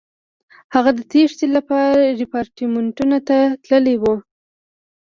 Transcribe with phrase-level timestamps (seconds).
[0.73, 4.17] هغه د تېښتې لپاره ریپارټیمنټو ته تللی وای.